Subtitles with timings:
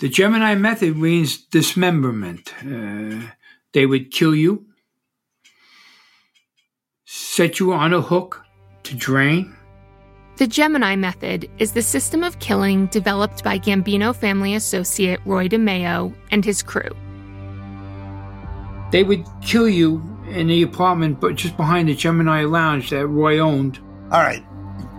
[0.00, 2.52] The Gemini method means dismemberment.
[2.60, 3.30] Uh,
[3.72, 4.66] they would kill you,
[7.04, 8.44] set you on a hook
[8.84, 9.54] to drain.
[10.36, 16.12] The Gemini method is the system of killing developed by Gambino family associate Roy DeMeo
[16.32, 16.90] and his crew.
[18.90, 23.38] They would kill you in the apartment, but just behind the Gemini lounge that Roy
[23.38, 23.78] owned.
[24.10, 24.44] All right.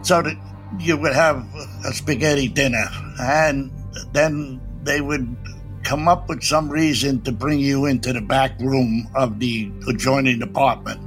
[0.03, 0.37] So that
[0.79, 1.45] you would have
[1.85, 2.85] a spaghetti dinner,
[3.19, 3.71] and
[4.13, 5.35] then they would
[5.83, 10.41] come up with some reason to bring you into the back room of the adjoining
[10.41, 10.99] apartment.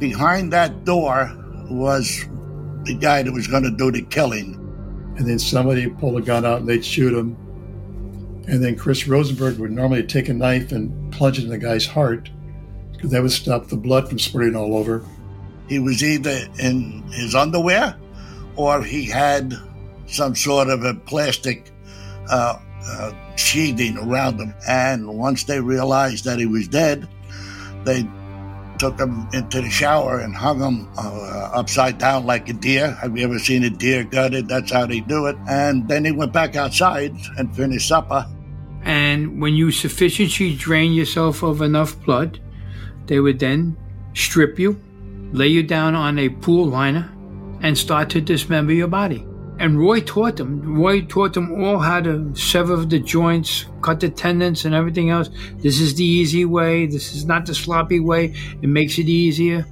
[0.00, 1.30] Behind that door
[1.70, 2.24] was
[2.84, 4.54] the guy that was going to do the killing.
[5.16, 7.36] and then somebody would pull a gun out and they'd shoot him.
[8.46, 11.86] And then Chris Rosenberg would normally take a knife and plunge it in the guy's
[11.86, 12.30] heart
[12.92, 15.04] because that would stop the blood from spurting all over.
[15.68, 17.96] He was either in his underwear
[18.54, 19.54] or he had
[20.06, 21.72] some sort of a plastic
[22.30, 24.54] uh, uh, sheathing around him.
[24.66, 27.08] And once they realized that he was dead,
[27.84, 28.08] they
[28.78, 32.92] took him into the shower and hung him uh, upside down like a deer.
[32.92, 34.48] Have you ever seen a deer gutted?
[34.48, 35.36] That's how they do it.
[35.48, 38.26] And then he went back outside and finished supper.
[38.82, 42.40] And when you sufficiently drain yourself of enough blood,
[43.06, 43.76] they would then
[44.14, 44.80] strip you,
[45.32, 47.10] lay you down on a pool liner,
[47.60, 49.26] and start to dismember your body.
[49.58, 50.76] And Roy taught them.
[50.76, 55.30] Roy taught them all how to sever the joints, cut the tendons, and everything else.
[55.56, 56.86] This is the easy way.
[56.86, 58.34] This is not the sloppy way.
[58.62, 59.66] It makes it easier.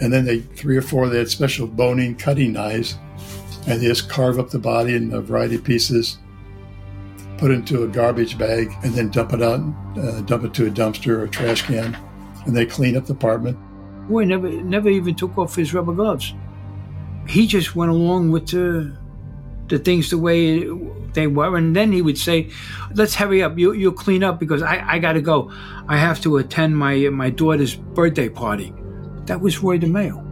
[0.00, 2.98] And then they, three or four, they had special boning cutting knives
[3.66, 6.18] and they just carve up the body in a variety of pieces,
[7.38, 9.60] put it into a garbage bag, and then dump it out,
[9.96, 11.96] uh, dump it to a dumpster or a trash can.
[12.46, 13.56] And they clean up the apartment.
[14.08, 16.34] Roy never, never even took off his rubber gloves.
[17.26, 18.94] He just went along with the,
[19.68, 20.64] the things the way
[21.14, 21.56] they were.
[21.56, 22.50] And then he would say,
[22.94, 23.58] let's hurry up.
[23.58, 25.50] You, you'll clean up because I, I got to go.
[25.88, 28.72] I have to attend my, my daughter's birthday party.
[29.26, 30.22] That was Roy DeMeo.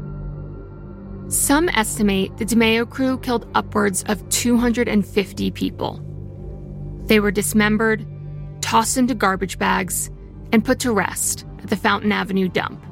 [1.33, 6.03] Some estimate the DeMeo crew killed upwards of 250 people.
[7.07, 8.07] They were dismembered,
[8.61, 10.11] tossed into garbage bags,
[10.53, 12.83] and put to rest at the Fountain Avenue dump,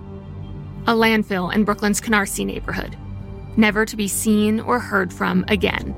[0.87, 2.97] a landfill in Brooklyn's Canarsie neighborhood,
[3.59, 5.95] never to be seen or heard from again.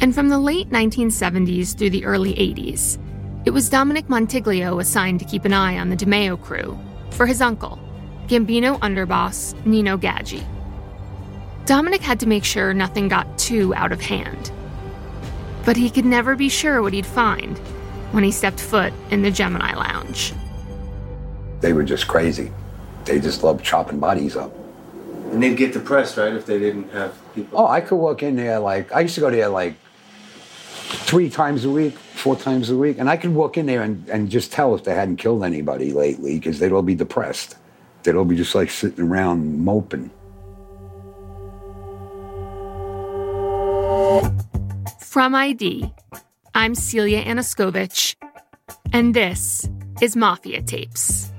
[0.00, 2.98] And from the late 1970s through the early 80s,
[3.44, 6.78] it was Dominick Montiglio assigned to keep an eye on the DeMeo crew
[7.10, 7.80] for his uncle,
[8.28, 10.44] Gambino underboss Nino Gaggi.
[11.66, 14.52] Dominick had to make sure nothing got too out of hand.
[15.64, 17.58] But he could never be sure what he'd find
[18.12, 20.32] when he stepped foot in the Gemini Lounge.
[21.60, 22.52] They were just crazy.
[23.04, 24.52] They just loved chopping bodies up.
[25.32, 27.58] And they'd get depressed, right, if they didn't have people.
[27.58, 29.74] Oh, I could walk in there like I used to go there like
[31.08, 34.06] three times a week, four times a week, and I could walk in there and,
[34.10, 37.56] and just tell if they hadn't killed anybody lately because they'd all be depressed.
[38.02, 40.10] They'd all be just like sitting around moping.
[45.00, 45.90] From ID,
[46.54, 48.14] I'm Celia Anaskovich,
[48.92, 49.66] and this
[50.02, 51.32] is Mafia Tapes.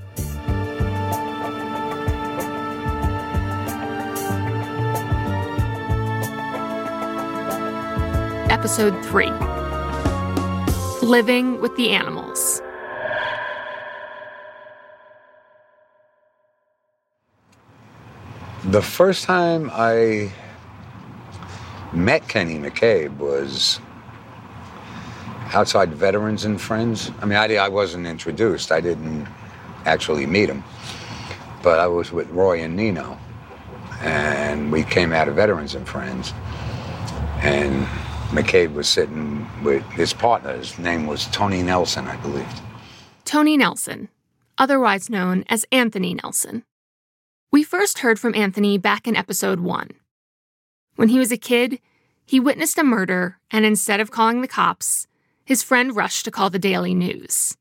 [8.49, 9.31] episode three
[11.01, 12.61] Living with the Animals.
[18.65, 20.31] The first time I
[21.93, 23.79] met Kenny McCabe was
[25.53, 27.11] outside Veterans and Friends.
[27.21, 29.27] I mean, I, I wasn't introduced, I didn't
[29.85, 30.63] actually meet him,
[31.63, 33.17] but I was with Roy and Nino,
[34.01, 36.33] and we came out of Veterans and Friends.
[37.41, 37.87] And
[38.29, 40.55] McCabe was sitting with his partner.
[40.55, 42.61] His name was Tony Nelson, I believe.
[43.25, 44.09] Tony Nelson,
[44.57, 46.63] otherwise known as Anthony Nelson.
[47.51, 49.89] We first heard from Anthony back in episode one.
[50.95, 51.79] When he was a kid,
[52.23, 55.07] he witnessed a murder, and instead of calling the cops,
[55.43, 57.57] his friend rushed to call the Daily News.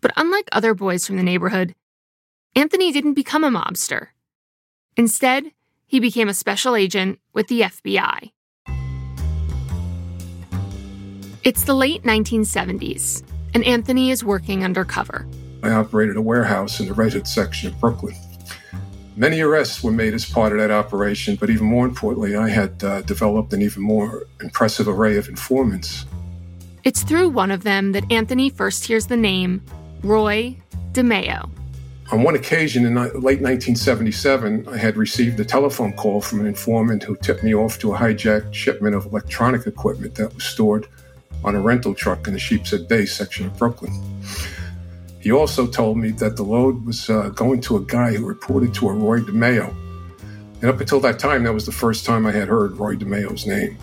[0.00, 1.74] But unlike other boys from the neighborhood,
[2.54, 4.08] Anthony didn't become a mobster.
[4.96, 5.50] Instead,
[5.88, 8.30] he became a special agent with the FBI.
[11.44, 13.22] It's the late 1970s,
[13.54, 15.24] and Anthony is working undercover.
[15.62, 18.16] I operated a warehouse in the Red Hook section of Brooklyn.
[19.16, 22.82] Many arrests were made as part of that operation, but even more importantly, I had
[22.82, 26.06] uh, developed an even more impressive array of informants.
[26.82, 29.62] It's through one of them that Anthony first hears the name
[30.02, 30.56] Roy
[30.92, 31.50] DeMeo.
[32.10, 37.04] On one occasion in late 1977, I had received a telephone call from an informant
[37.04, 40.88] who tipped me off to a hijacked shipment of electronic equipment that was stored
[41.44, 43.92] on a rental truck in the Sheepshead Bay section of Brooklyn.
[45.20, 48.72] He also told me that the load was uh, going to a guy who reported
[48.74, 49.74] to a Roy DeMeo.
[50.60, 53.46] And up until that time, that was the first time I had heard Roy DeMeo's
[53.46, 53.76] name.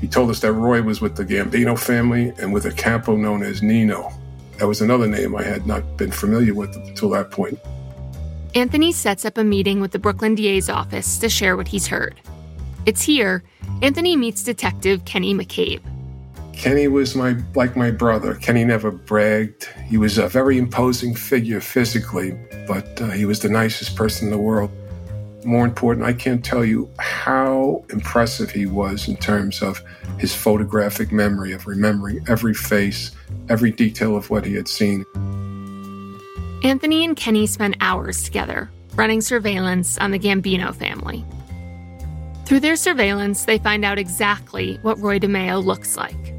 [0.00, 3.42] He told us that Roy was with the Gambino family and with a capo known
[3.42, 4.10] as Nino.
[4.58, 7.58] That was another name I had not been familiar with until that point.
[8.54, 12.20] Anthony sets up a meeting with the Brooklyn DA's office to share what he's heard.
[12.84, 13.44] It's here
[13.80, 15.80] Anthony meets Detective Kenny McCabe.
[16.52, 18.34] Kenny was my like my brother.
[18.34, 19.64] Kenny never bragged.
[19.86, 24.32] He was a very imposing figure physically, but uh, he was the nicest person in
[24.32, 24.70] the world.
[25.44, 29.82] More important, I can't tell you how impressive he was in terms of
[30.18, 33.10] his photographic memory of remembering every face,
[33.48, 35.04] every detail of what he had seen.
[36.62, 41.24] Anthony and Kenny spent hours together, running surveillance on the Gambino family.
[42.44, 46.34] Through their surveillance, they find out exactly what Roy DeMeo looks like.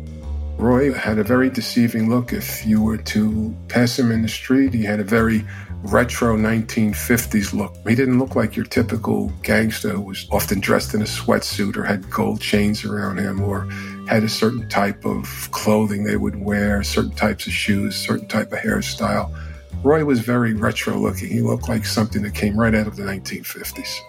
[0.64, 2.32] Roy had a very deceiving look.
[2.32, 5.44] If you were to pass him in the street, he had a very
[5.84, 7.76] retro 1950s look.
[7.86, 11.84] He didn't look like your typical gangster who was often dressed in a sweatsuit or
[11.84, 13.70] had gold chains around him or
[14.08, 18.54] had a certain type of clothing they would wear, certain types of shoes, certain type
[18.54, 19.36] of hairstyle.
[19.84, 21.28] Roy was very retro looking.
[21.28, 24.00] He looked like something that came right out of the 1950s.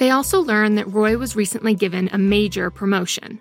[0.00, 3.40] They also learned that Roy was recently given a major promotion.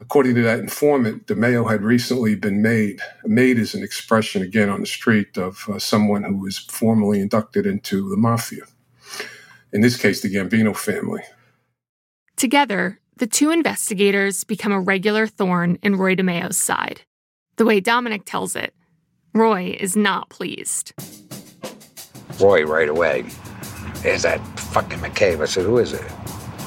[0.00, 3.00] According to that informant, DeMeo had recently been made.
[3.24, 7.66] Made is an expression, again, on the street of uh, someone who was formally inducted
[7.66, 8.64] into the mafia.
[9.72, 11.22] In this case, the Gambino family.
[12.36, 17.00] Together, the two investigators become a regular thorn in Roy DeMeo's side.
[17.56, 18.74] The way Dominick tells it,
[19.32, 20.92] Roy is not pleased.
[22.38, 23.24] Roy, right away,
[24.04, 25.40] is that fucking McCabe.
[25.40, 26.04] I said, who is it?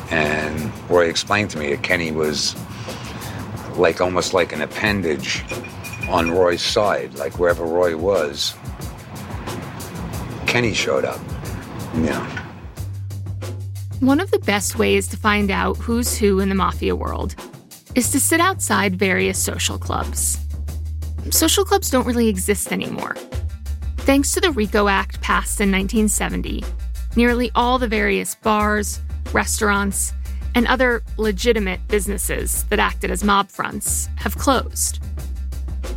[0.10, 2.56] And Roy explained to me that Kenny was
[3.78, 5.44] like almost like an appendage
[6.10, 8.56] on Roy's side, like wherever Roy was,
[10.48, 11.20] Kenny showed up.
[11.96, 12.26] Yeah.
[14.00, 17.36] One of the best ways to find out who's who in the mafia world
[17.96, 20.40] is to sit outside various social clubs.
[21.32, 23.16] Social clubs don't really exist anymore.
[23.98, 26.64] Thanks to the RICO Act passed in 1970,
[27.16, 29.02] nearly all the various bars,
[29.34, 30.14] restaurants,
[30.56, 35.00] and other legitimate businesses that acted as mob fronts have closed.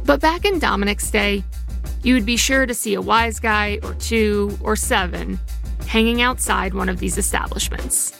[0.04, 1.44] But back in Dominick's day,
[2.02, 5.38] you would be sure to see a wise guy or two or seven
[5.86, 8.12] hanging outside one of these establishments.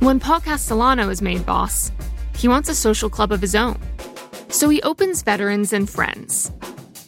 [0.00, 1.90] When Paul Castellano is made boss,
[2.36, 3.78] he wants a social club of his own.
[4.48, 6.52] So he opens Veterans and Friends,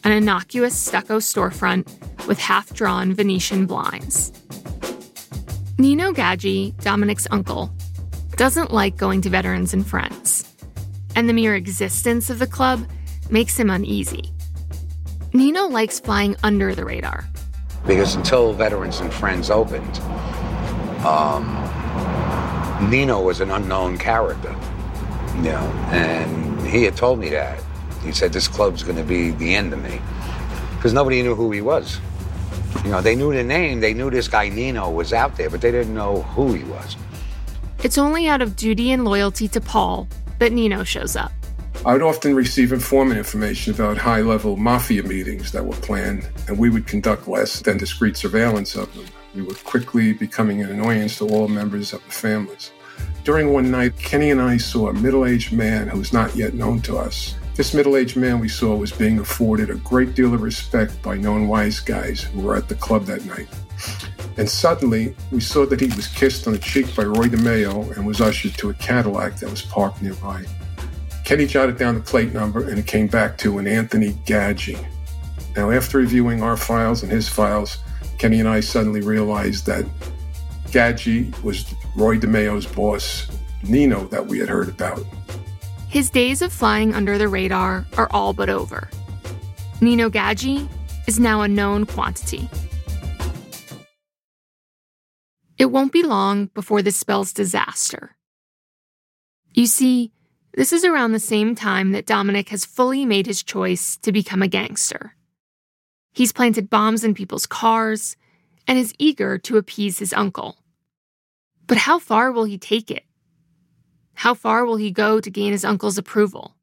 [0.03, 1.87] an innocuous stucco storefront
[2.27, 4.33] with half drawn Venetian blinds.
[5.77, 7.71] Nino Gaggi, Dominick's uncle,
[8.37, 10.55] doesn't like going to Veterans and Friends,
[11.15, 12.87] and the mere existence of the club
[13.31, 14.31] makes him uneasy.
[15.33, 17.27] Nino likes flying under the radar.
[17.87, 19.97] Because until Veterans and Friends opened,
[21.03, 21.47] um,
[22.91, 24.55] Nino was an unknown character.
[25.37, 27.59] You know, and he had told me that.
[28.03, 29.99] He said, This club's going to be the end of me.
[30.75, 31.99] Because nobody knew who he was.
[32.83, 35.59] You know, they knew the name, they knew this guy Nino was out there, but
[35.59, 36.95] they didn't know who he was.
[37.83, 40.07] It's only out of duty and loyalty to Paul
[40.39, 41.31] that Nino shows up.
[41.85, 46.57] I would often receive informant information about high level mafia meetings that were planned, and
[46.57, 49.05] we would conduct less than discreet surveillance of them.
[49.35, 52.71] We were quickly becoming an annoyance to all members of the families.
[53.23, 56.55] During one night, Kenny and I saw a middle aged man who was not yet
[56.55, 57.35] known to us.
[57.55, 61.15] This middle aged man we saw was being afforded a great deal of respect by
[61.15, 63.47] known wise guys who were at the club that night.
[64.37, 68.05] And suddenly, we saw that he was kissed on the cheek by Roy DeMeo and
[68.05, 70.45] was ushered to a Cadillac that was parked nearby.
[71.25, 74.77] Kenny jotted down the plate number and it came back to an Anthony Gaggi.
[75.55, 77.79] Now, after reviewing our files and his files,
[78.19, 79.85] Kenny and I suddenly realized that
[80.67, 83.27] Gaggi was Roy DeMeo's boss,
[83.63, 85.03] Nino, that we had heard about.
[85.89, 88.89] His days of flying under the radar are all but over.
[89.81, 90.69] Nino Gaggi
[91.07, 92.49] is now a known quantity.
[95.57, 98.15] It won't be long before this spells disaster.
[99.53, 100.11] You see,
[100.53, 104.41] this is around the same time that Dominick has fully made his choice to become
[104.41, 105.15] a gangster.
[106.13, 108.15] He's planted bombs in people's cars
[108.67, 110.57] and is eager to appease his uncle.
[111.65, 113.03] But how far will he take it?
[114.15, 116.55] How far will he go to gain his uncle's approval?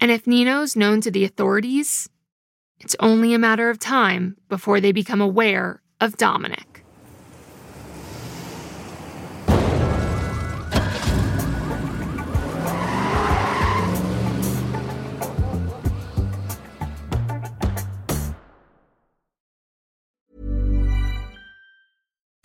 [0.00, 2.08] And if Nino's known to the authorities,
[2.78, 6.71] it's only a matter of time before they become aware of Dominick.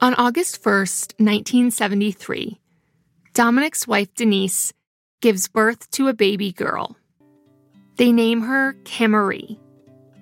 [0.00, 2.60] On August 1st, 1973,
[3.34, 4.72] Dominick's wife Denise
[5.20, 6.96] gives birth to a baby girl.
[7.96, 9.58] They name her Camarie.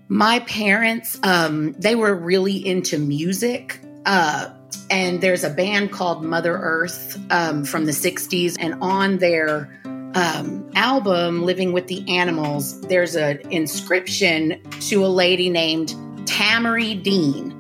[0.09, 3.78] My parents, um, they were really into music.
[4.06, 4.49] Uh,
[4.88, 8.56] and there's a band called Mother Earth um, from the 60s.
[8.59, 9.68] And on their
[10.14, 15.90] um, album, Living with the Animals, there's an inscription to a lady named
[16.25, 17.52] Tamari Dean.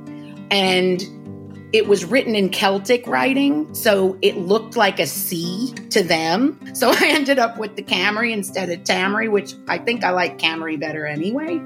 [0.50, 1.02] And
[1.72, 6.58] it was written in Celtic writing, so it looked like a C to them.
[6.74, 10.38] So I ended up with the Camarie instead of Tamari, which I think I like
[10.38, 11.60] Camarie better anyway.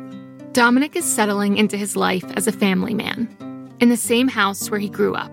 [0.53, 3.29] Dominick is settling into his life as a family man
[3.81, 5.31] in the same house where he grew up.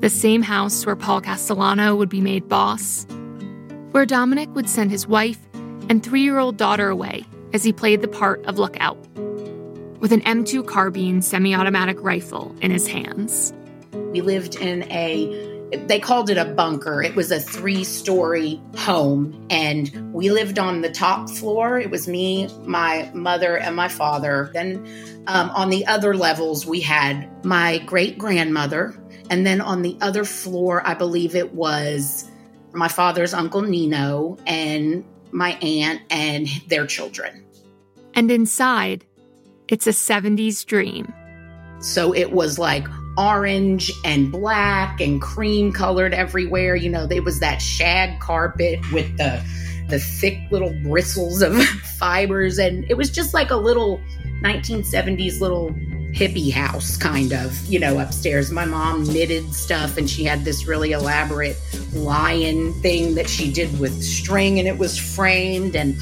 [0.00, 3.06] The same house where Paul Castellano would be made boss,
[3.92, 5.38] where Dominick would send his wife
[5.88, 8.98] and three year old daughter away as he played the part of Lookout,
[10.00, 13.52] with an M2 carbine semi automatic rifle in his hands.
[13.92, 15.48] We lived in a
[15.86, 17.02] they called it a bunker.
[17.02, 21.78] It was a three story home, and we lived on the top floor.
[21.78, 24.50] It was me, my mother, and my father.
[24.52, 24.84] Then
[25.28, 28.96] um, on the other levels, we had my great grandmother.
[29.30, 32.28] And then on the other floor, I believe it was
[32.72, 37.44] my father's uncle Nino and my aunt and their children.
[38.14, 39.04] And inside,
[39.68, 41.12] it's a 70s dream.
[41.80, 42.86] So it was like
[43.20, 46.74] orange and black and cream colored everywhere.
[46.74, 49.44] You know, it was that shag carpet with the
[49.88, 51.60] the thick little bristles of
[51.98, 54.00] fibers and it was just like a little
[54.40, 55.70] 1970s little
[56.12, 58.52] hippie house kind of, you know, upstairs.
[58.52, 61.56] My mom knitted stuff and she had this really elaborate
[61.92, 65.96] lion thing that she did with string and it was framed and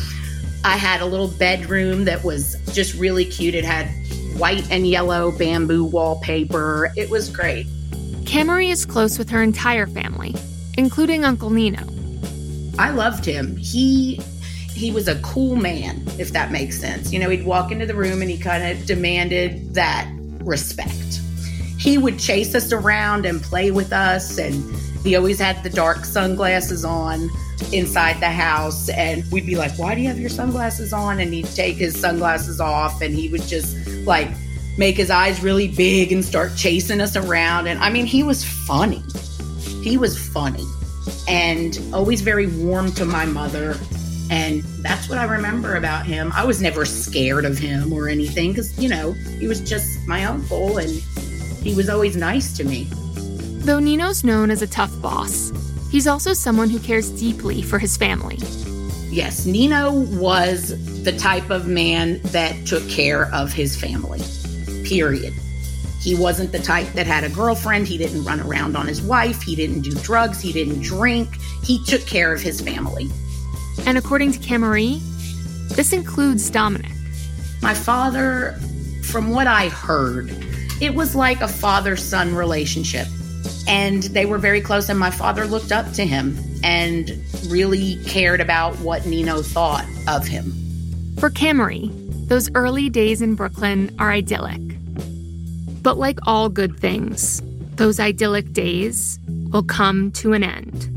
[0.64, 3.54] I had a little bedroom that was just really cute.
[3.54, 3.88] It had
[4.38, 6.92] white and yellow bamboo wallpaper.
[6.96, 7.66] It was great.
[8.24, 10.34] Camarie is close with her entire family,
[10.76, 11.82] including Uncle Nino.
[12.78, 13.56] I loved him.
[13.56, 14.20] He
[14.74, 17.12] he was a cool man, if that makes sense.
[17.12, 20.08] You know, he'd walk into the room and he kind of demanded that
[20.44, 21.20] respect.
[21.78, 24.54] He would chase us around and play with us and
[25.02, 27.28] he always had the dark sunglasses on
[27.72, 31.32] inside the house and we'd be like, "Why do you have your sunglasses on?" and
[31.32, 34.28] he'd take his sunglasses off and he would just like
[34.76, 38.44] make his eyes really big and start chasing us around and I mean, he was
[38.44, 39.02] funny.
[39.82, 40.64] He was funny
[41.26, 43.76] and always very warm to my mother
[44.30, 46.32] and that's what I remember about him.
[46.34, 50.24] I was never scared of him or anything because, you know, he was just my
[50.24, 50.90] uncle and
[51.62, 52.86] he was always nice to me.
[53.64, 55.50] Though Nino's known as a tough boss,
[55.90, 58.38] he's also someone who cares deeply for his family.
[59.10, 64.20] Yes, Nino was the type of man that took care of his family,
[64.84, 65.32] period.
[66.00, 67.88] He wasn't the type that had a girlfriend.
[67.88, 69.42] He didn't run around on his wife.
[69.42, 70.40] He didn't do drugs.
[70.40, 71.28] He didn't drink.
[71.64, 73.08] He took care of his family.
[73.84, 75.00] And according to Camarie,
[75.74, 76.92] this includes Dominick.
[77.62, 78.58] My father,
[79.02, 80.30] from what I heard,
[80.80, 83.08] it was like a father son relationship.
[83.68, 87.10] And they were very close, and my father looked up to him and
[87.46, 90.52] really cared about what Nino thought of him.
[91.18, 91.90] For Camarie,
[92.28, 94.60] those early days in Brooklyn are idyllic.
[95.82, 97.42] But like all good things,
[97.76, 99.18] those idyllic days
[99.50, 100.94] will come to an end.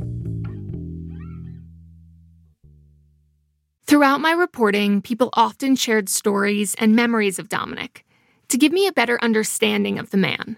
[3.86, 8.06] Throughout my reporting, people often shared stories and memories of Dominick
[8.48, 10.58] to give me a better understanding of the man.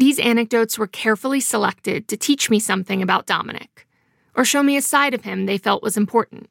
[0.00, 3.86] These anecdotes were carefully selected to teach me something about Dominick,
[4.34, 6.48] or show me a side of him they felt was important.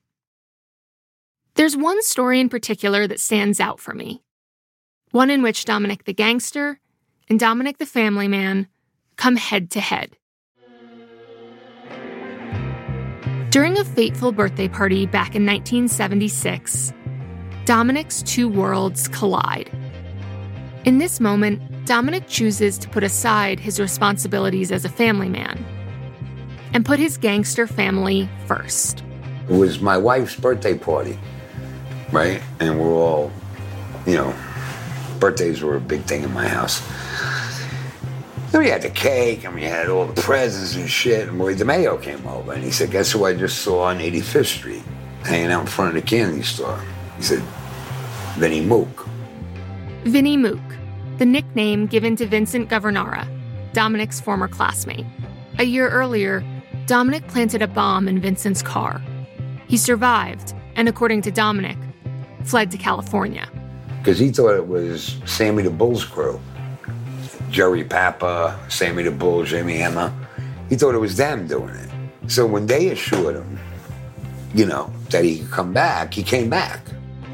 [1.55, 4.21] There's one story in particular that stands out for me
[5.09, 6.79] one in which Dominick the gangster
[7.27, 8.67] and Dominick the family man
[9.15, 10.15] come head to head.
[13.49, 16.93] During a fateful birthday party back in 1976,
[17.65, 19.71] Dominick's two worlds collide.
[20.85, 25.65] In this moment, Dominick chooses to put aside his responsibilities as a family man
[26.71, 29.03] and put his gangster family first.
[29.49, 31.17] It was my wife's birthday party,
[32.11, 32.43] right?
[32.59, 33.31] And we're all,
[34.05, 34.35] you know,
[35.19, 36.79] birthdays were a big thing in my house.
[38.51, 41.27] Then we had the cake and we had all the presents and shit.
[41.27, 44.45] And Roy DeMeo came over and he said, Guess who I just saw on 85th
[44.45, 44.83] Street
[45.23, 46.79] hanging out in front of the candy store?
[47.17, 47.41] He said,
[48.37, 49.07] Vinnie Mook.
[50.03, 50.59] Vinnie Mook,
[51.19, 53.27] the nickname given to Vincent Governara,
[53.73, 55.05] Dominick's former classmate.
[55.59, 56.41] A year earlier,
[56.85, 59.01] Dominick planted a bomb in Vincent's car.
[59.67, 61.77] He survived, and according to Dominick,
[62.45, 63.49] fled to California.
[63.97, 66.39] Because he thought it was Sammy the Bull's crew.
[67.51, 70.13] Jerry Papa, Sammy the Bull, Jimmy Emma.
[70.69, 71.89] He thought it was them doing it.
[72.31, 73.59] So when they assured him,
[74.53, 76.79] you know, that he could come back, he came back.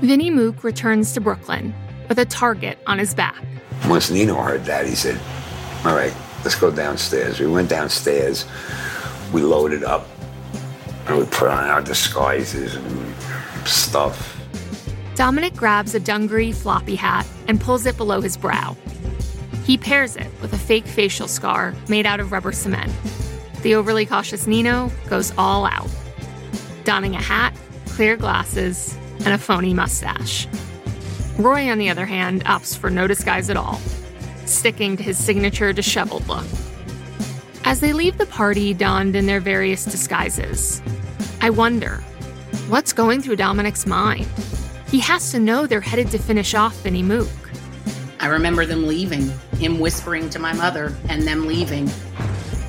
[0.01, 1.73] Vinnie Mook returns to Brooklyn
[2.07, 3.41] with a target on his back.
[3.87, 5.19] Once Nino heard that, he said,
[5.85, 6.13] All right,
[6.43, 7.39] let's go downstairs.
[7.39, 8.45] We went downstairs,
[9.33, 10.07] we loaded up,
[11.07, 13.15] and we put on our disguises and
[13.67, 14.31] stuff.
[15.15, 18.75] Dominick grabs a dungaree floppy hat and pulls it below his brow.
[19.63, 22.91] He pairs it with a fake facial scar made out of rubber cement.
[23.61, 25.89] The overly cautious Nino goes all out,
[26.83, 27.55] donning a hat,
[27.87, 30.47] clear glasses, and a phony mustache.
[31.37, 33.79] Roy, on the other hand, opts for no disguise at all,
[34.45, 36.45] sticking to his signature disheveled look.
[37.63, 40.81] As they leave the party donned in their various disguises,
[41.41, 41.97] I wonder
[42.69, 44.27] what's going through Dominick's mind?
[44.89, 47.29] He has to know they're headed to finish off Vinnie Mook.
[48.19, 51.89] I remember them leaving, him whispering to my mother, and them leaving.
[51.89, 52.05] And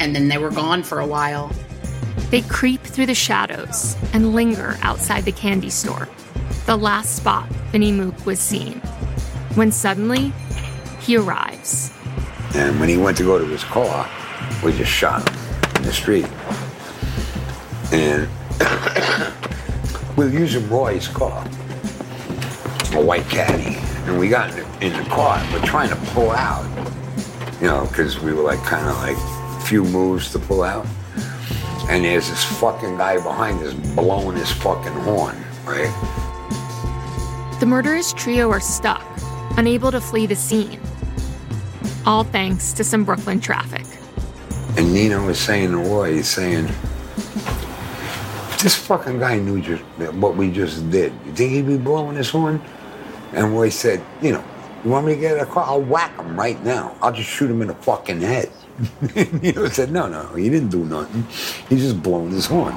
[0.06, 1.50] and then they were gone for a while.
[2.30, 6.08] They creep through the shadows and linger outside the candy store,
[6.66, 8.80] the last spot Vinnie Mook was seen,
[9.54, 10.32] when suddenly
[11.00, 11.92] he arrives.
[12.54, 14.10] And when he went to go to his car,
[14.64, 15.36] we just shot him
[15.76, 16.26] in the street.
[17.92, 18.28] And
[20.16, 21.44] we were using Roy's car,
[22.94, 23.76] a white caddy.
[24.08, 26.64] And we got in the, in the car, we're trying to pull out,
[27.60, 30.86] you know, because we were like kind of like few moves to pull out.
[31.88, 36.25] And there's this fucking guy behind us blowing his fucking horn, right?
[37.58, 39.02] The murderous trio are stuck,
[39.56, 40.78] unable to flee the scene.
[42.04, 43.86] All thanks to some Brooklyn traffic.
[44.76, 46.66] And Nino was saying to Roy, he's saying,
[48.62, 49.82] this fucking guy knew just
[50.16, 51.14] what we just did.
[51.24, 52.60] You think he'd be blowing his horn?
[53.32, 54.44] And Roy said, you know,
[54.84, 55.64] you want me to get a car?
[55.64, 56.94] I'll whack him right now.
[57.00, 58.50] I'll just shoot him in the fucking head.
[59.40, 61.22] Nino said, no, no, he didn't do nothing.
[61.70, 62.74] He's just blowing his horn.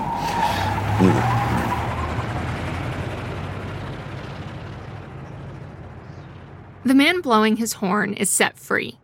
[1.02, 1.49] You know.
[6.86, 8.98] The man blowing his horn is set free.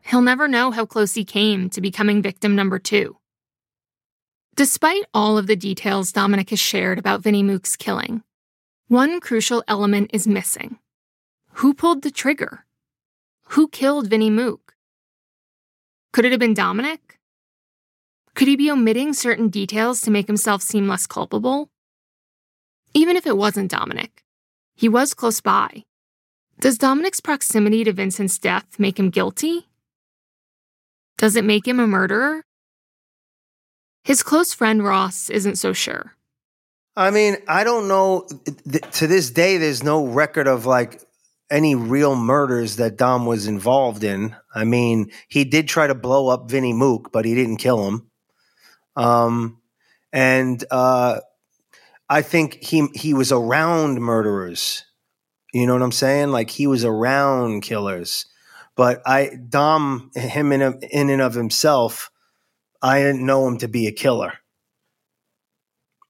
[0.00, 3.18] He'll never know how close he came to becoming victim number two.
[4.56, 8.22] Despite all of the details Dominick has shared about Vinnie Mook's killing,
[8.88, 10.78] one crucial element is missing.
[11.54, 12.64] Who pulled the trigger?
[13.50, 14.74] Who killed Vinnie Mook?
[16.12, 17.18] Could it have been Dominick?
[18.34, 21.68] Could he be omitting certain details to make himself seem less culpable?
[22.94, 24.24] Even if it wasn't Dominick,
[24.74, 25.84] he was close by.
[26.60, 29.66] Does Dominick's proximity to Vincent's death make him guilty?
[31.16, 32.44] Does it make him a murderer?
[34.04, 36.16] His close friend Ross isn't so sure.
[36.96, 38.26] I mean, I don't know.
[38.92, 41.00] To this day, there's no record of like
[41.50, 44.36] any real murders that Dom was involved in.
[44.54, 48.10] I mean, he did try to blow up Vinnie Mook, but he didn't kill him.
[48.96, 49.62] Um,
[50.12, 51.20] and uh,
[52.08, 54.84] I think he he was around murderers.
[55.52, 56.30] You know what I'm saying?
[56.30, 58.26] Like he was around killers.
[58.76, 62.10] But I Dom him in in and of himself,
[62.80, 64.34] I didn't know him to be a killer.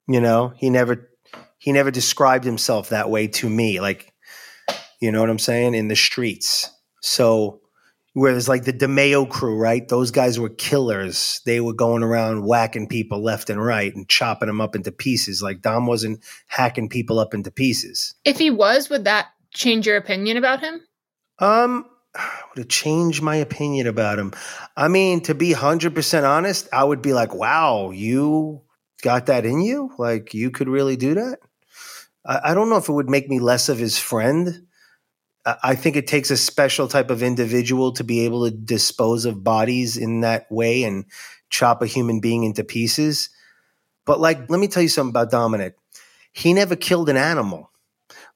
[0.06, 1.10] You know, he never
[1.58, 3.80] he never described himself that way to me.
[3.80, 4.12] Like,
[5.00, 5.74] you know what I'm saying?
[5.74, 6.70] In the streets.
[7.00, 7.59] So
[8.12, 9.86] whereas like the DeMeo crew, right?
[9.86, 11.40] Those guys were killers.
[11.46, 15.42] They were going around whacking people left and right and chopping them up into pieces.
[15.42, 18.14] Like Dom wasn't hacking people up into pieces.
[18.24, 20.80] If he was, would that change your opinion about him?
[21.38, 21.86] Um,
[22.54, 24.32] would it change my opinion about him?
[24.76, 28.62] I mean, to be hundred percent honest, I would be like, "Wow, you
[29.02, 29.90] got that in you?
[29.98, 31.38] Like you could really do that?"
[32.24, 34.66] I, I don't know if it would make me less of his friend.
[35.62, 39.44] I, think it takes a special type of individual to be able to dispose of
[39.44, 41.04] bodies in that way and
[41.48, 43.30] chop a human being into pieces.
[44.04, 45.76] But like, let me tell you something about Dominick.
[46.32, 47.70] He never killed an animal.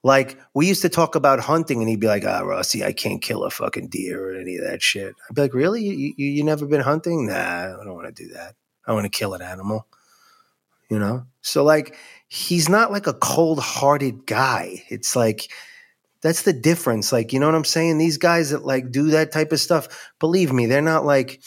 [0.02, 2.92] Like we used to talk about hunting, and he'd be like, "Ah, oh, Rossi, I
[2.92, 5.82] can't kill a fucking deer or any of that shit." I'd be like, "Really?
[5.82, 7.26] You, you, you never been hunting?
[7.26, 8.54] Nah, I don't want to do that.
[8.86, 9.86] I want to kill an animal."
[10.90, 11.24] You know.
[11.40, 11.96] So like,
[12.28, 14.84] he's not like a cold-hearted guy.
[14.90, 15.50] It's like
[16.24, 17.12] that's the difference.
[17.12, 17.98] Like, you know what I'm saying?
[17.98, 21.42] These guys that like do that type of stuff, believe me, they're not like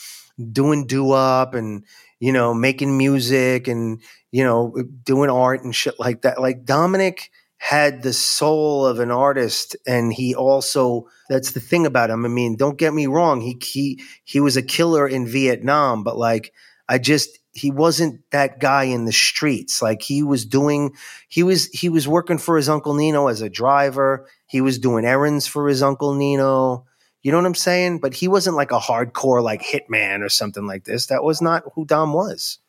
[0.51, 1.83] doing do up and
[2.19, 3.99] you know making music and
[4.31, 6.39] you know uh, doing art and shit like that.
[6.39, 12.11] Like Dominick had the soul of an artist and he also that's the thing about
[12.11, 16.03] him i mean don't get me wrong he he he was a killer in vietnam
[16.03, 16.53] but like
[16.87, 20.93] i just he wasn't that guy in the streets like he was doing
[21.29, 25.05] he was he was working for his uncle nino as a driver he was doing
[25.05, 26.85] errands for his uncle nino
[27.21, 30.65] you know what i'm saying but he wasn't like a hardcore like hitman or something
[30.65, 32.59] like this that was not who dom was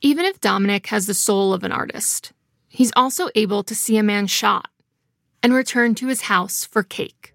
[0.00, 2.32] even if dominick has the soul of an artist
[2.68, 4.68] He's also able to see a man shot
[5.42, 7.34] and return to his house for cake.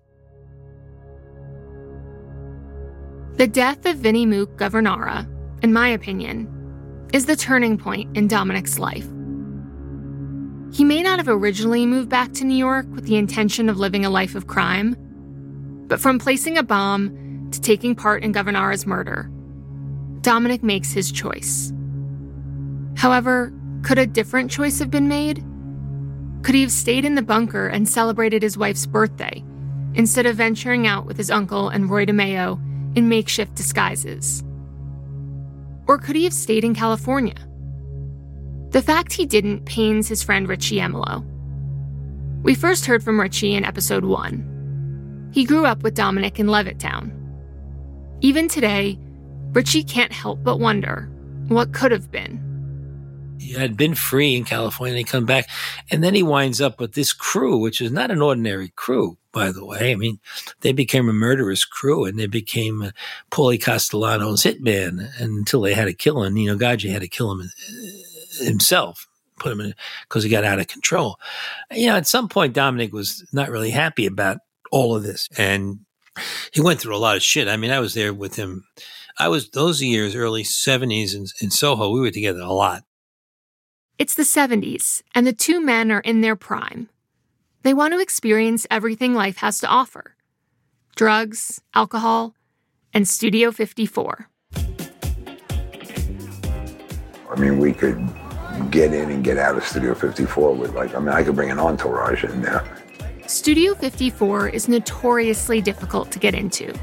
[3.34, 5.28] The death of Vinnie Mook Governara,
[5.64, 6.48] in my opinion,
[7.14, 9.08] is the turning point in Dominick's life.
[10.74, 14.06] He may not have originally moved back to New York with the intention of living
[14.06, 14.96] a life of crime,
[15.88, 19.30] but from placing a bomb to taking part in Governara's murder,
[20.22, 21.72] Dominick makes his choice.
[22.96, 25.44] However, could a different choice have been made?
[26.42, 29.44] Could he have stayed in the bunker and celebrated his wife's birthday
[29.94, 34.44] instead of venturing out with his uncle and Roy DeMeo in makeshift disguises?
[35.88, 37.36] Or could he have stayed in California?
[38.74, 41.24] The fact he didn't pains his friend Richie Emilo.
[42.42, 45.30] We first heard from Richie in episode one.
[45.32, 47.12] He grew up with Dominick in Levittown.
[48.22, 48.98] Even today,
[49.52, 51.08] Richie can't help but wonder
[51.50, 52.40] what could have been.
[53.38, 55.48] He had been free in California, and he come back,
[55.92, 59.52] and then he winds up with this crew, which is not an ordinary crew, by
[59.52, 59.92] the way.
[59.92, 60.20] I mean,
[60.62, 62.92] they became a murderous crew, and they became uh,
[63.30, 66.34] Paulie Castellano's hitman until they had to kill him.
[66.34, 68.03] Nino Gaggi had to kill him uh,
[68.40, 69.08] himself,
[69.40, 69.74] put him in
[70.08, 71.20] because he got out of control.
[71.72, 74.38] You know, at some point, Dominick was not really happy about
[74.72, 75.80] all of this, and
[76.52, 77.48] he went through a lot of shit.
[77.48, 78.64] I mean, I was there with him.
[79.20, 81.92] I was those years, early seventies in, in Soho.
[81.92, 82.84] We were together a lot.
[84.00, 86.90] It's the 70s, and the two men are in their prime.
[87.62, 90.16] They want to experience everything life has to offer
[90.96, 92.36] drugs, alcohol,
[92.94, 94.30] and Studio 54.
[97.30, 97.98] I mean, we could
[98.70, 101.52] get in and get out of Studio 54 with, like, I mean, I could bring
[101.52, 102.64] an entourage in there.
[103.28, 106.74] Studio 54 is notoriously difficult to get into.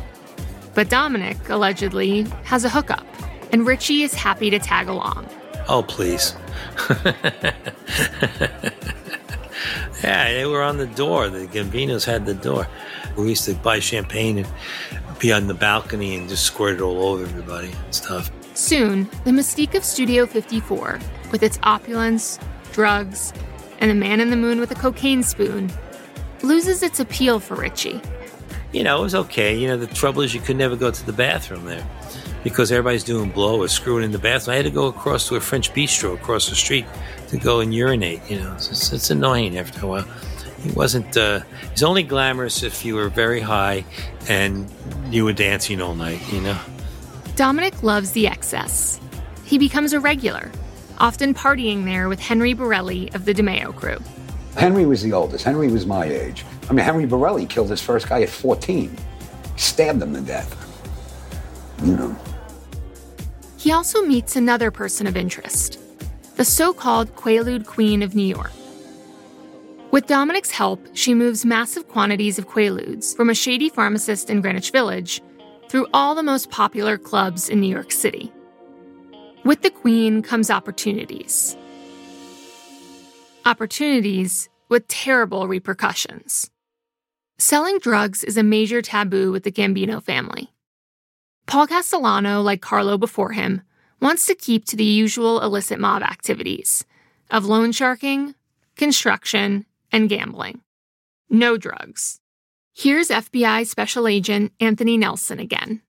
[0.75, 3.07] But Dominick, allegedly, has a hookup,
[3.53, 5.29] and Richie is happy to tag along.
[5.69, 6.35] Oh, please.
[10.03, 11.29] yeah, they were on the door.
[11.29, 12.67] The Gambinos had the door.
[13.17, 14.49] We used to buy champagne and
[15.19, 18.31] be on the balcony and just squirt it all over everybody and stuff.
[18.55, 20.99] Soon, the mystique of Studio 54,
[21.31, 22.39] with its opulence,
[22.73, 23.33] drugs,
[23.79, 25.71] and the man in the moon with a cocaine spoon,
[26.43, 28.01] loses its appeal for Richie.
[28.73, 29.57] You know, it was okay.
[29.57, 31.85] You know, the trouble is you could never go to the bathroom there
[32.45, 34.55] because everybody's doing blow or screwing in the bathroom.
[34.55, 36.87] I had to go across to a French bistro across the street
[37.29, 38.21] to go and urinate.
[38.31, 40.07] You know, it's, it's annoying after a while.
[40.63, 41.17] He wasn't.
[41.17, 41.41] Uh,
[41.71, 43.85] he's only glamorous if you were very high
[44.29, 44.71] and
[45.11, 46.21] you were dancing all night.
[46.33, 46.59] You know.
[47.35, 49.01] Dominick loves the excess.
[49.45, 50.53] He becomes a regular,
[51.01, 53.99] often partying there with Henry Borelli of the DeMeo crew.
[54.57, 55.45] Henry was the oldest.
[55.45, 56.45] Henry was my age.
[56.69, 58.97] I mean, Henry Borelli killed his first guy at 14.
[59.57, 60.55] Stabbed him to death.
[61.83, 62.17] You know.
[63.57, 65.79] He also meets another person of interest
[66.37, 68.53] the so called Quaalude Queen of New York.
[69.91, 74.71] With Dominick's help, she moves massive quantities of Quaaludes from a shady pharmacist in Greenwich
[74.71, 75.21] Village
[75.69, 78.33] through all the most popular clubs in New York City.
[79.43, 81.57] With the Queen comes opportunities.
[83.47, 86.51] Opportunities with terrible repercussions.
[87.39, 90.53] Selling drugs is a major taboo with the Gambino family.
[91.47, 93.63] Paul Castellano, like Carlo before him,
[94.01, 96.85] wants to keep to the usual illicit mob activities
[97.31, 98.35] of loan sharking,
[98.77, 100.61] construction, and gambling.
[101.31, 102.21] No drugs.
[102.75, 105.81] Here's FBI Special Agent Anthony Nelson again.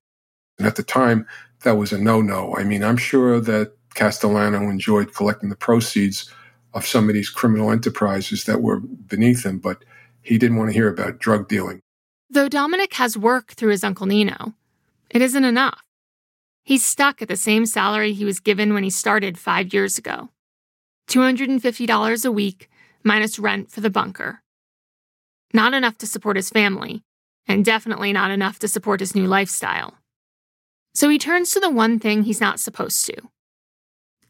[0.57, 1.27] And at the time,
[1.63, 2.55] that was a no no.
[2.55, 6.29] I mean, I'm sure that Castellano enjoyed collecting the proceeds
[6.73, 9.83] of some of these criminal enterprises that were beneath him, but
[10.21, 11.81] he didn't want to hear about drug dealing.
[12.29, 14.53] Though Dominick has work through his Uncle Nino,
[15.09, 15.81] it isn't enough.
[16.63, 20.29] He's stuck at the same salary he was given when he started five years ago
[21.09, 22.69] $250 a week
[23.03, 24.41] minus rent for the bunker.
[25.53, 27.03] Not enough to support his family,
[27.47, 29.95] and definitely not enough to support his new lifestyle.
[30.93, 33.13] So he turns to the one thing he's not supposed to.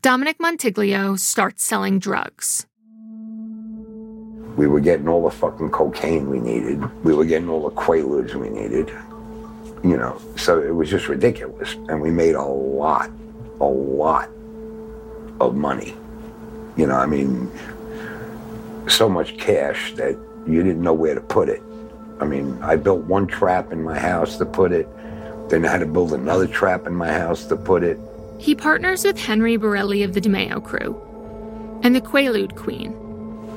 [0.01, 2.65] Dominick Montiglio starts selling drugs.
[4.57, 6.83] We were getting all the fucking cocaine we needed.
[7.03, 8.89] We were getting all the Quaaludes we needed.
[9.83, 11.73] You know, so it was just ridiculous.
[11.89, 13.09] And we made a lot,
[13.59, 14.29] a lot
[15.39, 15.95] of money.
[16.77, 17.51] You know, I mean,
[18.87, 21.61] so much cash that you didn't know where to put it.
[22.19, 24.87] I mean, I built one trap in my house to put it,
[25.51, 27.99] then I had to build another trap in my house to put it.
[28.39, 30.99] He partners with Henry Borelli of the DeMeo crew
[31.83, 32.97] and the Quaalude Queen.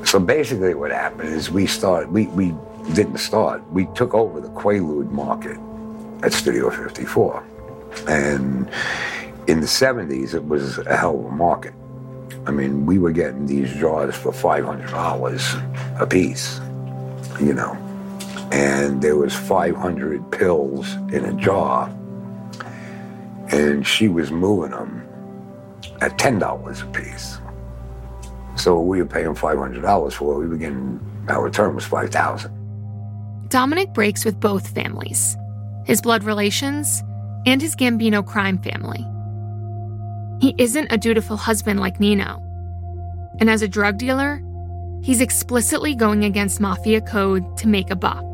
[0.05, 2.53] So basically, what happened is we started, we, we
[2.95, 5.57] didn't start, we took over the Quaalude market
[6.25, 7.47] at Studio 54.
[8.09, 8.69] And
[9.47, 11.75] in the 70s, it was a hell of a market.
[12.47, 16.61] I mean, we were getting these jars for $500 a piece,
[17.41, 17.84] you know.
[18.53, 21.89] And there was 500 pills in a jar.
[23.49, 25.07] And she was moving them
[26.01, 27.39] at $10 a piece.
[28.57, 30.39] So we were paying $500 for it.
[30.39, 32.51] We were getting, our return was 5000
[33.49, 35.37] Dominick breaks with both families
[35.85, 37.03] his blood relations
[37.47, 39.07] and his Gambino crime family.
[40.41, 42.41] He isn't a dutiful husband like Nino.
[43.39, 44.43] And as a drug dealer,
[45.05, 48.25] he's explicitly going against mafia code to make a buck.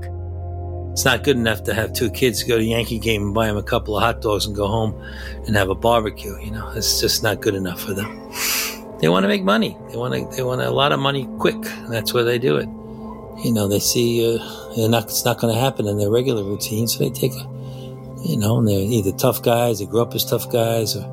[0.92, 3.56] It's not good enough to have two kids go to Yankee game and buy them
[3.56, 4.94] a couple of hot dogs and go home
[5.46, 6.36] and have a barbecue.
[6.40, 8.32] You know, it's just not good enough for them.
[9.00, 9.76] They want to make money.
[9.90, 10.36] They want to.
[10.36, 11.60] They want a lot of money quick.
[11.88, 12.68] That's where they do it.
[13.44, 16.86] You know, they see uh, not, it's not going to happen in their regular routine,
[16.86, 17.50] so they take a
[18.22, 21.04] you know, and they're either tough guys, they grew up as tough guys, or,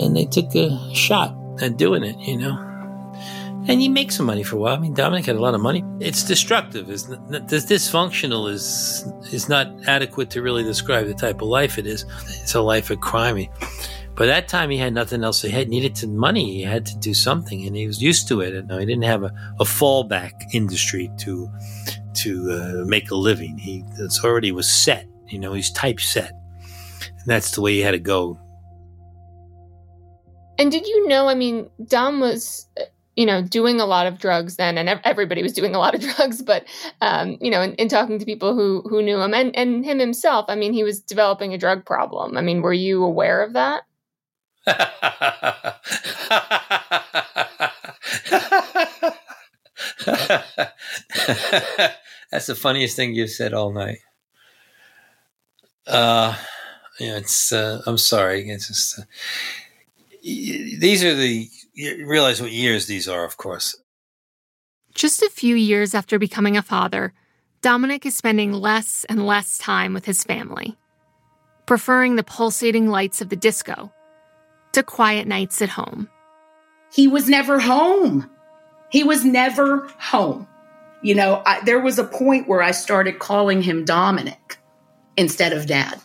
[0.00, 2.67] and they took a shot at doing it, you know.
[3.68, 4.74] And you make some money for a while.
[4.74, 5.84] I mean, Dominick had a lot of money.
[6.00, 6.88] It's destructive.
[6.88, 11.86] Is this dysfunctional is is not adequate to really describe the type of life it
[11.86, 12.06] is.
[12.40, 13.46] It's a life of crime.
[14.14, 15.42] But that time he had nothing else.
[15.42, 16.54] He had needed to money.
[16.54, 18.54] He had to do something, and he was used to it.
[18.54, 21.48] And he didn't have a, a fallback industry to
[22.14, 23.58] to uh, make a living.
[23.58, 25.06] He it's already was set.
[25.28, 26.32] You know, he's typeset,
[27.00, 28.40] and that's the way he had to go.
[30.58, 31.28] And did you know?
[31.28, 32.66] I mean, Dom was
[33.18, 36.00] you know, doing a lot of drugs then, and everybody was doing a lot of
[36.16, 36.40] drugs.
[36.40, 36.64] But
[37.00, 39.98] um, you know, in, in, talking to people who who knew him and and him
[39.98, 42.36] himself, I mean, he was developing a drug problem.
[42.36, 43.82] I mean, were you aware of that?
[52.30, 53.98] That's the funniest thing you've said all night.
[55.88, 56.36] Uh,
[57.00, 57.50] yeah, it's.
[57.50, 58.48] Uh, I'm sorry.
[58.48, 59.00] It's just.
[59.00, 59.02] Uh,
[60.22, 63.80] these are the you realize what years these are, of course.
[64.94, 67.12] Just a few years after becoming a father,
[67.62, 70.76] Dominick is spending less and less time with his family,
[71.66, 73.92] preferring the pulsating lights of the disco
[74.72, 76.08] to quiet nights at home.
[76.92, 78.28] He was never home.
[78.90, 80.48] He was never home.
[81.00, 84.58] You know, I, there was a point where I started calling him Dominick
[85.16, 86.00] instead of dad,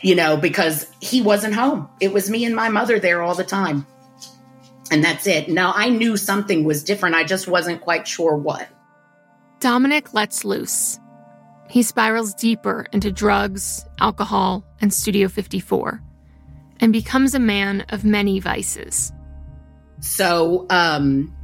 [0.00, 1.90] you know, because he wasn't home.
[2.00, 3.86] It was me and my mother there all the time.
[4.90, 5.48] And that's it.
[5.48, 7.14] Now I knew something was different.
[7.14, 8.68] I just wasn't quite sure what.
[9.60, 10.98] Dominick lets loose.
[11.68, 16.00] He spirals deeper into drugs, alcohol, and Studio 54
[16.80, 19.12] and becomes a man of many vices.
[20.00, 21.34] So, um,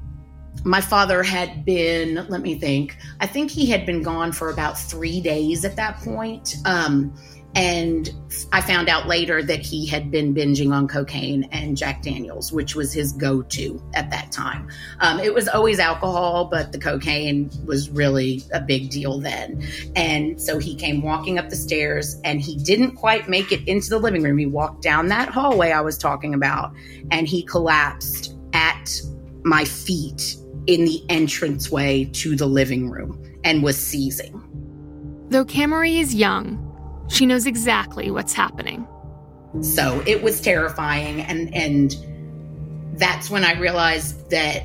[0.64, 4.78] my father had been, let me think, I think he had been gone for about
[4.78, 6.56] three days at that point.
[6.66, 7.14] Um,
[7.54, 8.10] and
[8.50, 12.74] I found out later that he had been binging on cocaine and Jack Daniels, which
[12.74, 14.68] was his go to at that time.
[15.00, 19.66] Um, it was always alcohol, but the cocaine was really a big deal then.
[19.94, 23.90] And so he came walking up the stairs and he didn't quite make it into
[23.90, 24.38] the living room.
[24.38, 26.72] He walked down that hallway I was talking about
[27.10, 28.90] and he collapsed at
[29.44, 30.36] my feet
[30.66, 34.38] in the entranceway to the living room and was seizing.
[35.28, 36.71] Though Camarie is young,
[37.12, 38.86] she knows exactly what's happening.
[39.60, 41.94] So it was terrifying and and
[42.98, 44.64] that's when I realized that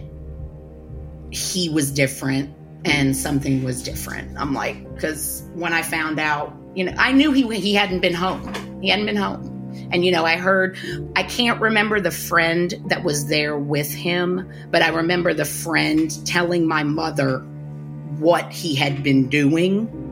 [1.30, 2.56] he was different
[2.86, 4.40] and something was different.
[4.40, 8.14] I'm like cuz when I found out, you know, I knew he he hadn't been
[8.14, 8.54] home.
[8.82, 9.54] He hadn't been home.
[9.92, 10.78] And you know, I heard
[11.18, 16.10] I can't remember the friend that was there with him, but I remember the friend
[16.26, 17.40] telling my mother
[18.20, 20.07] what he had been doing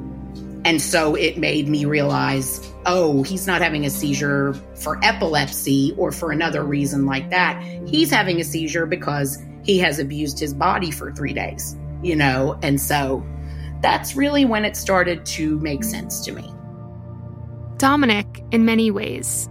[0.65, 6.11] and so it made me realize oh, he's not having a seizure for epilepsy or
[6.11, 7.61] for another reason like that.
[7.87, 12.59] He's having a seizure because he has abused his body for three days, you know?
[12.61, 13.25] And so
[13.81, 16.53] that's really when it started to make sense to me.
[17.77, 19.49] Dominick, in many ways,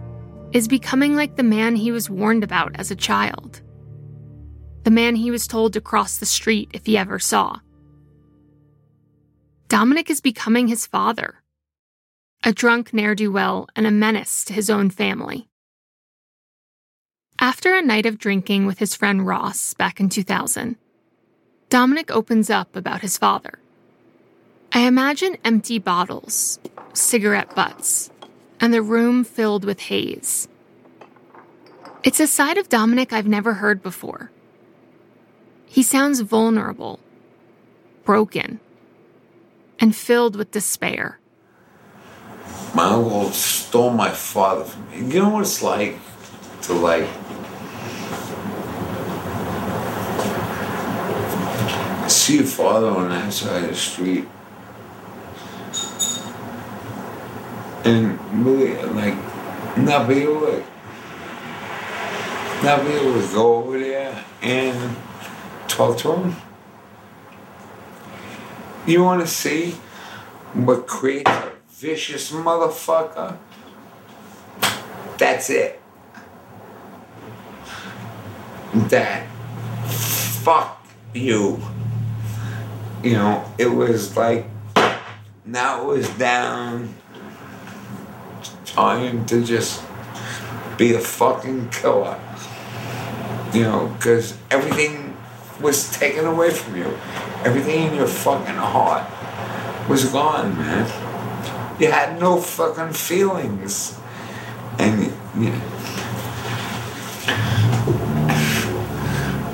[0.53, 3.61] is becoming like the man he was warned about as a child.
[4.83, 7.59] The man he was told to cross the street if he ever saw.
[9.67, 11.41] Dominick is becoming his father,
[12.43, 15.47] a drunk ne'er do well and a menace to his own family.
[17.39, 20.75] After a night of drinking with his friend Ross back in 2000,
[21.69, 23.57] Dominick opens up about his father.
[24.71, 26.59] I imagine empty bottles,
[26.93, 28.11] cigarette butts,
[28.59, 30.47] and the room filled with haze.
[32.03, 34.29] It's a side of Dominick I've never heard before.
[35.65, 36.99] He sounds vulnerable,
[38.03, 38.59] broken,
[39.79, 41.19] and filled with despair.
[42.73, 45.13] My uncle stole my father from me.
[45.13, 45.97] You know what it's like
[46.63, 47.07] to like
[52.09, 54.27] see your father on that side of the street
[57.85, 59.15] and really like
[59.77, 60.63] not be able to
[62.63, 64.97] not be able to go over there and
[65.67, 66.35] talk to him.
[68.87, 69.71] You want to see
[70.53, 73.37] what creates a vicious motherfucker?
[75.17, 75.81] That's it.
[78.73, 79.27] That
[79.87, 81.59] fuck you.
[83.03, 84.45] You know, it was like
[85.43, 86.93] now it was down
[88.65, 89.83] trying to just
[90.77, 92.19] be a fucking killer.
[93.51, 95.04] You know, because everything
[95.61, 96.97] was taken away from you.
[97.43, 99.09] Everything in your fucking heart
[99.89, 100.85] was gone, man.
[101.79, 103.97] you had no fucking feelings.
[104.77, 105.03] And
[105.37, 105.53] you,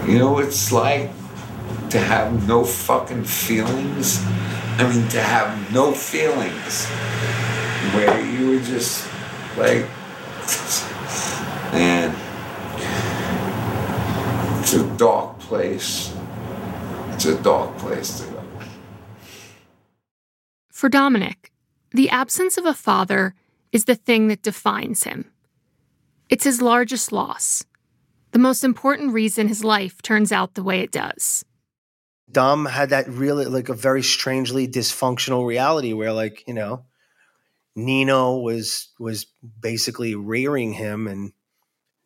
[0.08, 1.12] you know what it's like
[1.89, 4.24] to have no fucking feelings?
[4.78, 6.88] I mean, to have no feelings.
[7.93, 9.08] Where you were just
[9.58, 9.86] like,
[11.74, 12.16] man,
[14.62, 16.16] it's a dark place.
[17.10, 18.41] It's a dark place to go.
[20.72, 21.52] For Dominick,
[21.91, 23.36] the absence of a father
[23.74, 25.30] is the thing that defines him.
[26.30, 27.66] It's his largest loss,
[28.32, 31.43] the most important reason his life turns out the way it does.
[32.32, 36.86] Dom had that really like a very strangely dysfunctional reality where like, you know,
[37.76, 39.26] Nino was was
[39.60, 41.34] basically rearing him and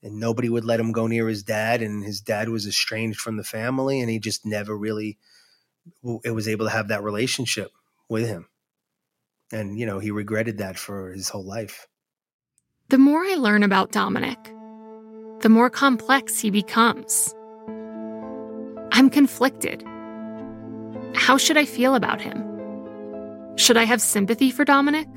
[0.05, 3.37] and nobody would let him go near his dad and his dad was estranged from
[3.37, 5.17] the family and he just never really
[6.23, 7.71] it was able to have that relationship
[8.07, 8.47] with him.
[9.51, 11.87] And you know, he regretted that for his whole life.
[12.89, 14.43] The more I learn about Dominick,
[15.41, 17.33] the more complex he becomes.
[18.91, 19.83] I'm conflicted.
[21.15, 22.43] How should I feel about him?
[23.55, 25.07] Should I have sympathy for Dominick?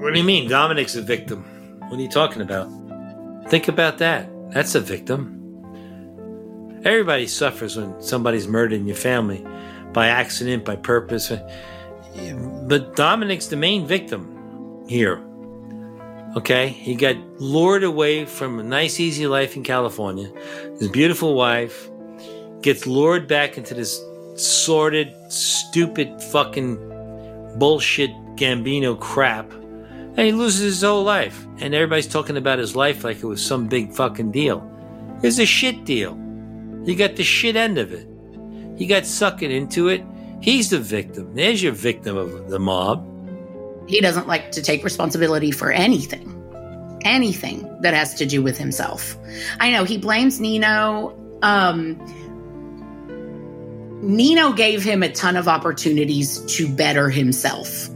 [0.00, 0.48] What do you mean?
[0.48, 1.44] Dominick's a victim.
[1.88, 2.87] What are you talking about?
[3.48, 4.28] Think about that.
[4.50, 5.34] That's a victim.
[6.84, 9.44] Everybody suffers when somebody's murdered in your family
[9.92, 11.28] by accident, by purpose.
[11.30, 15.24] But Dominick's the main victim here.
[16.36, 16.68] Okay?
[16.68, 20.30] He got lured away from a nice, easy life in California.
[20.78, 21.90] His beautiful wife
[22.60, 24.00] gets lured back into this
[24.36, 26.76] sordid, stupid, fucking
[27.58, 29.50] bullshit Gambino crap.
[30.18, 31.46] And he loses his whole life.
[31.58, 34.68] And everybody's talking about his life like it was some big fucking deal.
[35.22, 36.18] It's a shit deal.
[36.84, 38.04] He got the shit end of it.
[38.76, 40.04] He got sucked into it.
[40.40, 41.36] He's the victim.
[41.36, 43.06] There's your victim of the mob.
[43.88, 46.34] He doesn't like to take responsibility for anything,
[47.04, 49.16] anything that has to do with himself.
[49.60, 51.16] I know he blames Nino.
[51.42, 51.96] Um,
[54.02, 57.88] Nino gave him a ton of opportunities to better himself.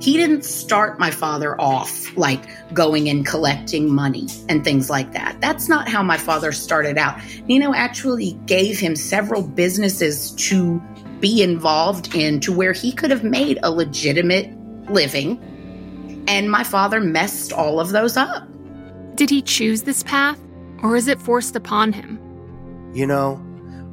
[0.00, 5.40] He didn't start my father off like going and collecting money and things like that.
[5.40, 7.20] That's not how my father started out.
[7.46, 10.80] Nino actually gave him several businesses to
[11.20, 14.56] be involved in to where he could have made a legitimate
[14.88, 15.42] living.
[16.28, 18.46] And my father messed all of those up.
[19.16, 20.38] Did he choose this path,
[20.82, 22.20] or is it forced upon him?
[22.94, 23.34] You know,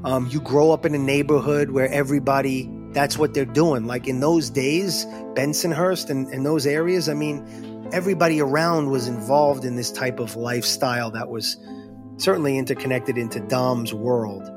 [0.04, 3.86] um, you grow up in a neighborhood where everybody, that's what they're doing.
[3.86, 9.66] Like in those days, Bensonhurst and, and those areas, I mean, everybody around was involved
[9.66, 11.58] in this type of lifestyle that was
[12.18, 14.50] certainly interconnected into Dom's world.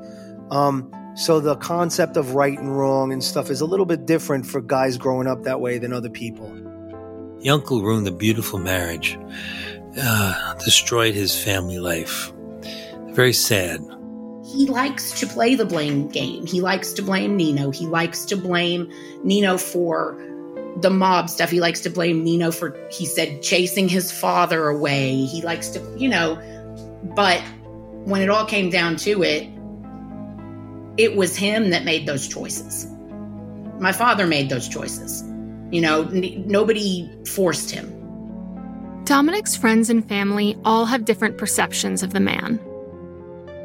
[0.51, 4.45] Um, so the concept of right and wrong and stuff is a little bit different
[4.45, 6.49] for guys growing up that way than other people.
[7.41, 9.19] The uncle ruined a beautiful marriage,
[10.01, 12.31] uh, destroyed his family life.
[13.09, 13.81] Very sad.
[14.55, 16.45] He likes to play the blame game.
[16.45, 17.69] He likes to blame Nino.
[17.69, 18.91] He likes to blame
[19.23, 20.17] Nino for
[20.77, 21.49] the mob stuff.
[21.49, 25.25] He likes to blame Nino for, he said, chasing his father away.
[25.25, 26.41] He likes to, you know,
[27.15, 27.41] but
[28.05, 29.47] when it all came down to it,
[30.97, 32.87] it was him that made those choices.
[33.79, 35.23] My father made those choices.
[35.71, 37.95] You know, n- nobody forced him.
[39.05, 42.59] Dominick's friends and family all have different perceptions of the man.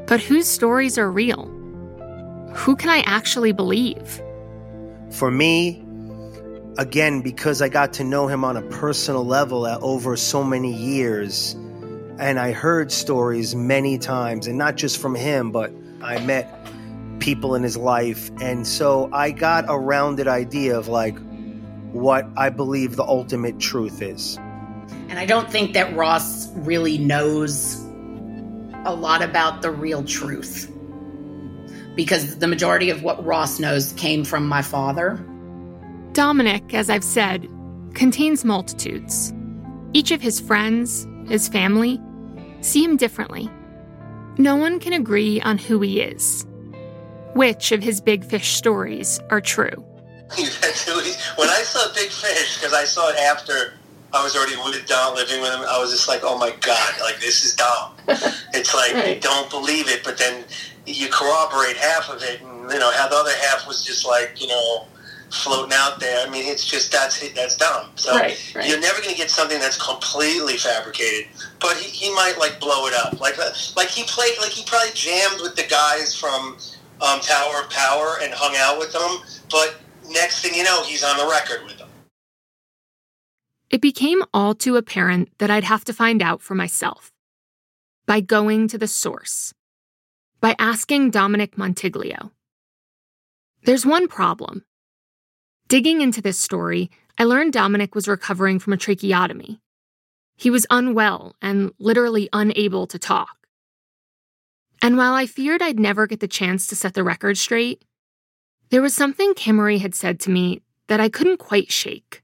[0.07, 1.47] But whose stories are real?
[2.55, 4.21] Who can I actually believe?
[5.11, 5.83] For me,
[6.79, 11.55] again, because I got to know him on a personal level over so many years,
[12.19, 16.67] and I heard stories many times, and not just from him, but I met
[17.19, 18.31] people in his life.
[18.41, 21.17] And so I got a rounded idea of like
[21.93, 24.37] what I believe the ultimate truth is.
[25.09, 27.84] And I don't think that Ross really knows
[28.85, 30.71] a lot about the real truth
[31.95, 35.25] because the majority of what Ross knows came from my father.
[36.13, 37.49] Dominick, as I've said,
[37.95, 39.33] contains multitudes.
[39.93, 42.01] Each of his friends, his family,
[42.61, 43.49] see him differently.
[44.39, 46.45] No one can agree on who he is.
[47.35, 49.85] Which of his big fish stories are true?
[51.37, 53.75] when I saw Big Fish, because I saw it after
[54.15, 56.95] I was already with Dom, living with him, I was just like, oh my God,
[57.01, 57.95] like this is Dom.
[58.55, 59.17] it's like, right.
[59.17, 60.45] you don't believe it, but then
[60.87, 64.41] you corroborate half of it, and you know, how the other half was just like,
[64.41, 64.87] you know,
[65.31, 66.25] floating out there.
[66.25, 67.91] I mean, it's just that's that's Dom.
[67.97, 68.69] So right, right.
[68.69, 71.27] you're never going to get something that's completely fabricated.
[71.61, 73.37] But he, he might like blow it up, like
[73.77, 76.57] like he played, like he probably jammed with the guys from
[77.01, 79.19] um, Tower of Power and hung out with them.
[79.51, 79.77] But
[80.11, 81.84] next thing you know, he's on the record with them.
[83.75, 87.11] It became all too apparent that I'd have to find out for myself.
[88.07, 89.53] By going to the source.
[90.41, 92.31] By asking Dominick Montiglio.
[93.65, 94.65] There's one problem.
[95.67, 99.59] Digging into this story, I learned Dominick was recovering from a tracheotomy.
[100.37, 103.49] He was unwell and literally unable to talk.
[104.83, 107.85] And while I feared I'd never get the chance to set the record straight,
[108.71, 112.24] there was something Camarie had said to me that I couldn't quite shake.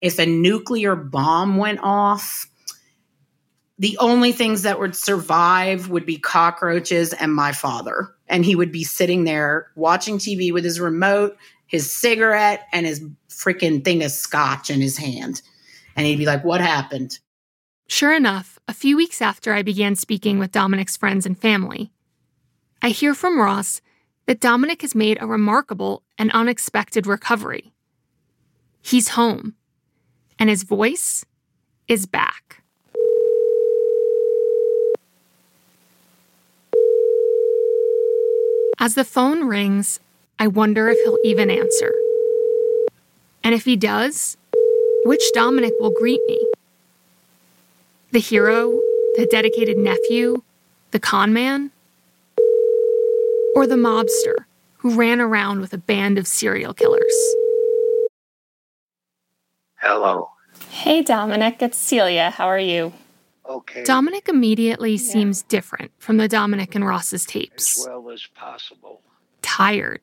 [0.00, 2.48] If a nuclear bomb went off,
[3.78, 8.14] the only things that would survive would be cockroaches and my father.
[8.28, 11.36] And he would be sitting there watching TV with his remote,
[11.66, 15.42] his cigarette, and his freaking thing of scotch in his hand.
[15.94, 17.18] And he'd be like, What happened?
[17.88, 21.92] Sure enough, a few weeks after I began speaking with Dominick's friends and family,
[22.82, 23.80] I hear from Ross
[24.26, 27.72] that Dominick has made a remarkable and unexpected recovery.
[28.82, 29.54] He's home,
[30.38, 31.24] and his voice
[31.88, 32.62] is back.
[38.78, 40.00] As the phone rings,
[40.38, 41.94] I wonder if he'll even answer.
[43.42, 44.36] And if he does,
[45.04, 46.44] which Dominick will greet me?
[48.12, 48.72] The hero,
[49.16, 50.42] the dedicated nephew,
[50.90, 51.70] the con man?
[53.54, 54.44] Or the mobster
[54.78, 57.34] who ran around with a band of serial killers?
[59.88, 60.30] Hello.
[60.68, 62.30] Hey, Dominick, it's Celia.
[62.30, 62.92] How are you?
[63.48, 63.84] Okay.
[63.84, 67.78] Dominick immediately seems different from the Dominick and Ross's tapes.
[67.78, 69.00] As well as possible.
[69.42, 70.00] Tired,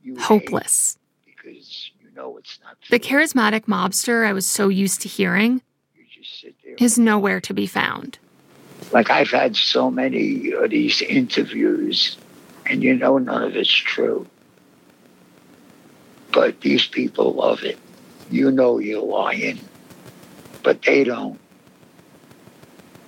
[0.00, 0.96] You hopeless.
[1.24, 5.60] because you know it's not The charismatic mobster I was so used to hearing
[6.78, 8.20] is nowhere to be found.
[8.92, 12.16] Like I've had so many of these interviews,
[12.64, 14.28] and you know none of it's true.
[16.32, 17.76] But these people love it.
[18.30, 19.60] You know you're lying,
[20.62, 21.38] but they don't.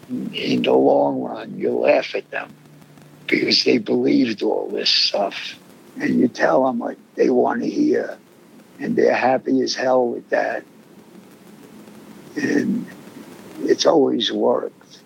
[0.09, 2.55] In the long run, you laugh at them
[3.27, 5.59] because they believed all this stuff,
[6.01, 8.19] and you tell them what they want to hear,
[8.79, 10.65] and they're happy as hell with that.
[12.37, 12.87] And
[13.61, 15.01] it's always worked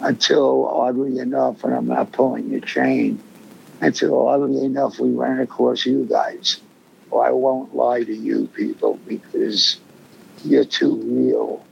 [0.00, 3.22] until oddly enough, and I'm not pulling your chain,
[3.80, 6.60] until oddly enough we ran across you guys.
[7.12, 9.78] I won't lie to you people because
[10.44, 11.64] you're too real.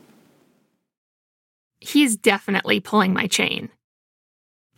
[1.80, 3.68] He's definitely pulling my chain.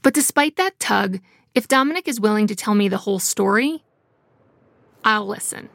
[0.03, 1.21] But despite that tug,
[1.55, 3.83] if Dominick is willing to tell me the whole story,
[5.05, 5.69] I'll listen.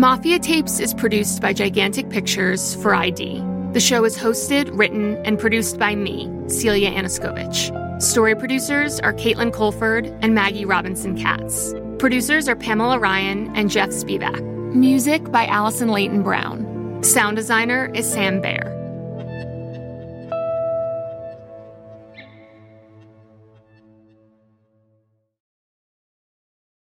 [0.00, 3.44] Mafia Tapes is produced by Gigantic Pictures for ID.
[3.74, 8.00] The show is hosted, written, and produced by me, Celia Anaskovich.
[8.00, 11.74] Story producers are Caitlin Colford and Maggie Robinson Katz.
[11.98, 14.42] Producers are Pamela Ryan and Jeff Spivak.
[14.74, 17.04] Music by Allison Leighton Brown.
[17.04, 18.79] Sound designer is Sam Baer.